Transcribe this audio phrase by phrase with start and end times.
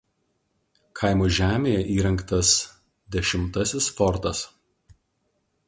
[0.99, 2.53] Kaimo žemėje įrengtas
[3.23, 4.43] X fortas.